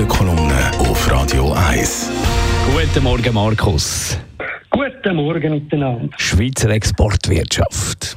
Morgenkolumne 0.00 0.70
auf 0.78 1.10
Radio 1.12 1.52
1. 1.52 2.10
Guten 2.72 3.04
Morgen, 3.04 3.34
Markus. 3.34 4.18
Guten 4.70 5.16
Morgen 5.16 5.52
miteinander. 5.52 6.08
Schweizer 6.16 6.70
Exportwirtschaft. 6.70 8.16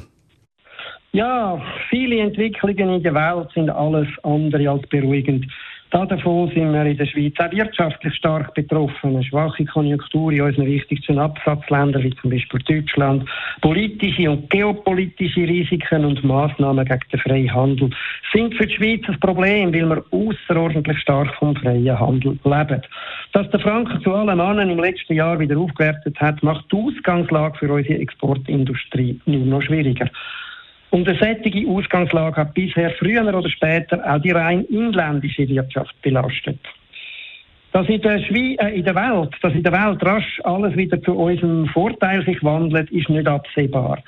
Ja, 1.12 1.62
viele 1.90 2.22
Entwicklungen 2.22 2.90
in 2.90 3.04
der 3.04 3.14
Welt 3.14 3.50
sind 3.54 3.70
alles 3.70 4.08
andere 4.24 4.70
als 4.70 4.88
beruhigend. 4.88 5.46
Davon 5.94 6.50
sind 6.50 6.74
wir 6.74 6.86
in 6.86 6.98
der 6.98 7.06
Schweiz 7.06 7.36
auch 7.38 7.52
wirtschaftlich 7.52 8.16
stark 8.16 8.56
betroffen. 8.56 9.12
Eine 9.12 9.24
schwache 9.24 9.64
Konjunktur 9.64 10.32
in 10.32 10.42
unseren 10.42 10.66
wichtigsten 10.66 11.20
Absatzländern, 11.20 12.02
wie 12.02 12.16
zum 12.16 12.32
Beispiel 12.32 12.60
Deutschland, 12.62 13.30
politische 13.62 14.32
und 14.32 14.50
geopolitische 14.50 15.42
Risiken 15.42 16.04
und 16.04 16.24
Maßnahmen 16.24 16.84
gegen 16.84 17.00
den 17.12 17.20
freien 17.20 17.54
Handel 17.54 17.92
sind 18.34 18.56
für 18.56 18.66
die 18.66 18.74
Schweiz 18.74 19.04
ein 19.08 19.20
Problem, 19.20 19.72
weil 19.72 19.88
wir 19.88 20.04
außerordentlich 20.10 20.98
stark 20.98 21.32
vom 21.36 21.56
freien 21.56 22.00
Handel 22.00 22.40
leben. 22.44 22.82
Dass 23.34 23.50
der 23.52 23.60
Franken 23.60 24.02
zu 24.02 24.16
allen 24.16 24.36
Mannen 24.36 24.72
im 24.72 24.80
letzten 24.80 25.14
Jahr 25.14 25.40
wieder 25.40 25.60
aufgewertet 25.60 26.20
hat, 26.20 26.42
macht 26.42 26.72
die 26.72 26.76
Ausgangslage 26.76 27.60
für 27.60 27.72
unsere 27.72 28.00
Exportindustrie 28.00 29.20
nur 29.28 29.46
noch 29.46 29.62
schwieriger. 29.62 30.10
Und 30.94 31.10
eine 31.10 31.18
solche 31.18 31.68
Ausgangslage 31.68 32.36
hat 32.36 32.54
bisher 32.54 32.92
früher 32.92 33.26
oder 33.26 33.50
später 33.50 34.00
auch 34.06 34.22
die 34.22 34.30
rein 34.30 34.64
inländische 34.66 35.50
Wirtschaft 35.50 36.00
belastet. 36.04 36.60
Dass 37.72 37.90
in 37.90 38.00
der, 38.00 38.20
Schwe 38.20 38.56
äh, 38.60 38.78
in 38.78 38.86
der 38.86 38.94
Welt, 38.94 39.32
dass 39.42 39.56
in 39.56 39.64
der 39.64 39.72
Welt 39.72 40.06
rasch 40.06 40.40
alles 40.44 40.78
wieder 40.78 41.02
zu 41.02 41.14
unserem 41.14 41.66
Vorteil 41.66 42.24
sich 42.24 42.44
wandelt, 42.44 42.92
ist 42.92 43.10
nicht 43.10 43.26
absehbar. 43.26 44.04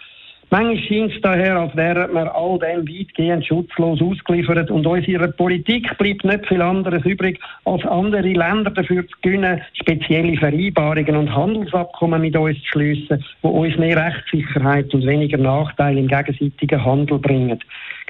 Manchmal 0.52 0.78
scheint 0.78 1.12
es 1.12 1.22
daher, 1.22 1.58
als 1.58 1.76
wären 1.76 2.14
wir 2.14 2.36
all 2.36 2.60
dem 2.60 2.88
weitgehend 2.88 3.46
schutzlos 3.46 4.00
ausgeliefert 4.02 4.70
und 4.70 4.86
unserer 4.86 5.28
Politik 5.30 5.98
bleibt 5.98 6.24
nicht 6.24 6.48
viel 6.48 6.62
anderes 6.62 7.04
übrig, 7.04 7.40
als 7.66 7.84
andere 7.86 8.22
Länder 8.22 8.70
dafür 8.70 9.08
zu 9.08 9.18
gewinnen, 9.22 9.62
spezielle 9.74 10.38
Vereinbarungen 10.38 11.16
und 11.16 11.36
Handelsabkommen 11.36 12.22
mit 12.22 12.38
uns 12.38 12.62
zu 12.62 12.68
schliessen, 12.74 13.26
die 13.44 13.48
uns 13.48 13.78
mehr 13.78 13.98
Rechtssicherheit 13.98 14.94
und 14.94 15.06
weniger 15.06 15.38
Nachteile 15.38 16.00
im 16.00 16.08
gegenseitigen 16.08 16.86
Handel 16.86 17.18
bringen. 17.18 17.60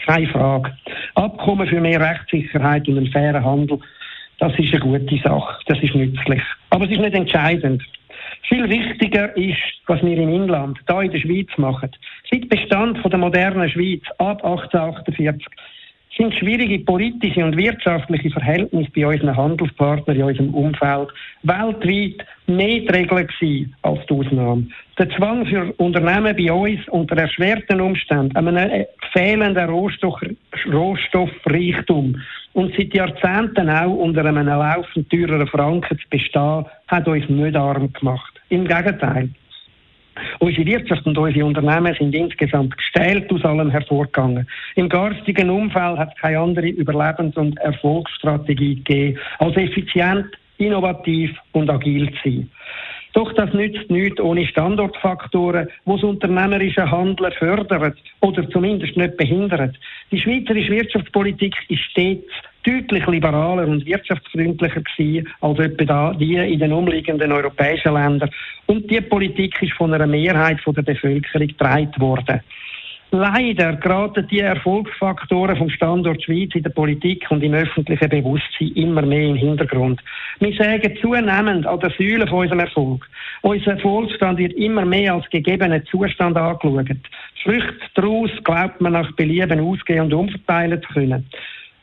Keine 0.05 0.27
Frage. 0.27 0.73
Abkommen 1.15 1.67
für 1.67 1.79
mehr 1.79 2.01
Rechtssicherheit 2.01 2.87
und 2.87 2.97
einen 2.97 3.11
fairen 3.11 3.45
Handel, 3.45 3.79
das 4.39 4.51
ist 4.59 4.73
eine 4.73 4.81
gute 4.81 5.17
Sache, 5.23 5.57
das 5.67 5.81
ist 5.81 5.95
nützlich. 5.95 6.41
Aber 6.69 6.85
es 6.85 6.91
ist 6.91 6.99
nicht 6.99 7.15
entscheidend. 7.15 7.81
Viel 8.47 8.69
wichtiger 8.69 9.35
ist, 9.35 9.57
was 9.87 10.01
wir 10.03 10.17
im 10.17 10.29
Inland, 10.29 10.79
da 10.85 11.01
in 11.01 11.11
der 11.11 11.19
Schweiz 11.19 11.49
machen. 11.57 11.89
Seit 12.31 12.47
Bestand 12.49 12.99
von 12.99 13.09
der 13.09 13.19
modernen 13.19 13.69
Schweiz 13.69 14.03
ab 14.19 14.43
1848 14.43 15.47
sind 16.17 16.33
schwierige 16.35 16.79
politische 16.79 17.43
und 17.43 17.57
wirtschaftliche 17.57 18.29
Verhältnisse 18.29 18.89
bei 18.95 19.05
unseren 19.05 19.35
Feldpartner 19.57 20.15
in 20.15 20.23
unserem 20.23 20.53
Umfeld 20.53 21.09
weltweit 21.43 22.25
mehr 22.47 22.79
die 22.79 22.87
Regel 22.87 23.25
gewesen 23.25 23.75
als 23.81 23.99
die 24.07 24.13
Ausnahme. 24.13 24.67
Der 24.97 25.09
Zwang 25.09 25.45
für 25.45 25.73
Unternehmen 25.77 26.35
bei 26.35 26.51
uns 26.51 26.87
unter 26.89 27.17
erschwerten 27.17 27.81
Umständen, 27.81 28.35
einem 28.37 28.85
fehlenden 29.11 29.69
Rohstoff, 29.69 30.21
Rohstoffreichtum 30.71 32.21
und 32.53 32.73
seit 32.77 32.93
Jahrzehnten 32.93 33.69
auch 33.69 33.95
unter 33.95 34.23
einem 34.23 34.47
laufend 34.47 35.09
teureren 35.09 35.47
Franken 35.47 35.99
zu 35.99 36.09
bestehen, 36.09 36.65
hat 36.87 37.07
uns 37.07 37.27
nicht 37.27 37.55
arm 37.57 37.91
gemacht. 37.91 38.34
Im 38.49 38.67
Gegenteil. 38.67 39.29
Unsere 40.39 40.65
Wirtschaft 40.65 41.05
und 41.05 41.17
unsere 41.17 41.45
Unternehmen 41.45 41.93
sind 41.99 42.15
insgesamt 42.15 42.77
gestellt 42.77 43.31
aus 43.31 43.43
allem 43.43 43.69
hervorgegangen. 43.69 44.47
Im 44.75 44.87
garstigen 44.87 45.49
Umfeld 45.49 45.97
hat 45.97 46.13
es 46.15 46.21
keine 46.21 46.39
andere 46.39 46.67
Überlebens- 46.67 47.35
und 47.35 47.57
Erfolgsstrategie 47.59 48.75
gegeben, 48.75 49.19
als 49.39 49.57
effizient, 49.57 50.27
innovativ 50.57 51.31
und 51.51 51.69
agil 51.69 52.09
zu 52.23 52.29
sein. 52.29 52.51
Doch 53.15 53.31
das 53.31 53.53
nützt 53.53 53.89
nichts 53.89 54.19
ohne 54.19 54.45
Standortfaktoren, 54.45 55.69
die 55.85 55.91
das 55.91 56.03
unternehmerische 56.03 56.91
Handeln 56.91 57.31
fördern 57.31 57.93
oder 58.19 58.49
zumindest 58.49 58.97
nicht 58.97 59.15
behindern. 59.15 59.75
Die 60.11 60.19
schweizerische 60.19 60.71
Wirtschaftspolitik 60.71 61.55
ist 61.69 61.79
stets 61.91 62.29
deutlich 62.65 63.07
liberaler 63.07 63.67
und 63.67 63.85
wirtschaftsfreundlicher 63.85 64.81
gewesen 64.81 65.29
als 65.39 65.59
etwa 65.59 66.13
die 66.13 66.35
in 66.35 66.59
den 66.59 66.73
umliegenden 66.73 67.31
europäischen 67.31 67.93
Ländern. 67.93 68.29
Und 68.65 68.91
die 68.91 68.99
Politik 68.99 69.61
ist 69.61 69.73
von 69.73 69.93
einer 69.93 70.07
Mehrheit 70.07 70.59
der 70.67 70.81
Bevölkerung 70.81 71.47
getragen 71.47 71.93
worden. 71.97 72.41
Leider 73.11 73.75
geraten 73.77 74.27
die 74.29 74.39
Erfolgsfaktoren 74.39 75.55
vom 75.55 75.69
Standort 75.69 76.21
Schweiz 76.23 76.53
in 76.53 76.63
der 76.63 76.71
Politik 76.71 77.25
und 77.29 77.43
im 77.43 77.53
öffentlichen 77.53 78.09
Bewusstsein 78.09 78.71
immer 78.75 79.03
mehr 79.03 79.27
den 79.27 79.35
Hintergrund. 79.35 80.01
Wir 80.39 80.53
sagen 80.55 80.97
zunehmend 81.01 81.65
an 81.65 81.79
der 81.79 81.91
Säule 81.91 82.27
von 82.27 82.39
unserem 82.39 82.59
Erfolg. 82.59 83.07
Unser 83.41 83.71
Erfolgsstand 83.71 84.39
wird 84.39 84.53
immer 84.53 84.85
mehr 84.85 85.13
als 85.13 85.29
gegebener 85.29 85.83
Zustand 85.85 86.35
angeschaut. 86.35 86.97
Früchte 87.43 87.75
daraus 87.93 88.31
glaubt 88.43 88.81
man 88.81 88.93
nach 88.93 89.11
Belieben 89.13 89.59
ausgehen 89.59 90.01
und 90.01 90.13
umverteilen 90.13 90.81
zu 90.81 90.93
können. 90.93 91.29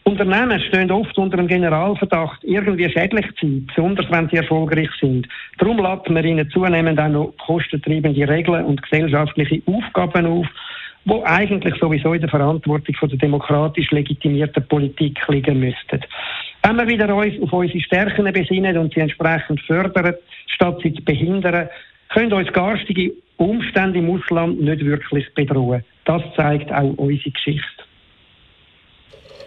Unternehmen 0.05 0.61
stehen 0.61 0.91
oft 0.91 1.17
unter 1.17 1.37
dem 1.37 1.47
Generalverdacht, 1.47 2.43
irgendwie 2.43 2.91
schädlich 2.91 3.27
zu 3.39 3.47
sein, 3.47 3.67
besonders 3.69 4.11
wenn 4.11 4.29
sie 4.29 4.37
erfolgreich 4.37 4.91
sind. 5.01 5.29
Darum 5.59 5.79
laden 5.79 6.17
wir 6.17 6.25
ihnen 6.25 6.51
zunehmend 6.51 6.99
auch 6.99 7.09
noch 7.09 7.35
kostentreibende 7.47 8.29
Regeln 8.29 8.65
und 8.65 8.83
gesellschaftliche 8.83 9.63
Aufgaben 9.67 10.27
auf, 10.27 10.47
wo 11.05 11.23
eigentlich 11.25 11.75
sowieso 11.81 12.15
in 12.15 12.21
der 12.21 12.31
Verantwortung 12.31 12.95
von 12.95 13.09
der 13.09 13.19
demokratisch 13.19 13.91
legitimierten 13.91 14.67
Politik 14.69 15.19
liegen 15.29 15.61
müssten. 15.61 16.01
Wenn 16.63 16.77
wir 16.77 16.87
wieder 16.87 17.15
uns 17.15 17.35
auf 17.43 17.53
unsere 17.53 17.81
Stärken 17.81 18.33
besinnen 18.33 18.79
und 18.79 18.95
sie 18.95 19.01
entsprechend 19.01 19.61
fördern, 19.63 20.15
statt 20.47 20.79
sie 20.83 20.95
zu 20.95 21.03
behindern, 21.03 21.69
können 22.11 22.33
uns 22.33 22.53
garstige 22.53 23.13
Umstände 23.37 23.99
im 23.99 24.11
Ausland 24.11 24.61
nicht 24.61 24.85
wirklich 24.85 25.27
bedrohen. 25.35 25.85
Das 26.05 26.23
zeigt 26.37 26.73
auch 26.73 26.95
unsere 26.97 27.31
Geschichte. 27.31 27.67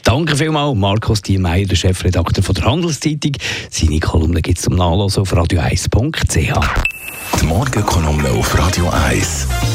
Danke 0.03 0.35
vielmals, 0.35 0.75
Markus 0.75 1.22
Diemeyer, 1.22 1.66
der 1.66 1.75
Chefredakteur 1.75 2.43
von 2.43 2.55
der 2.55 2.66
Handelszeitung. 2.66 3.31
Seine 3.69 3.99
Kolumne 3.99 4.41
gibt 4.41 4.59
es 4.59 4.66
zum 4.66 4.75
Nachlesen 4.75 5.22
auf 5.22 5.33
radio1.ch. 5.33 7.41
Die 7.41 7.45
Morgenkolumne 7.45 8.29
auf 8.29 8.57
Radio 8.57 8.89
1. 8.89 9.74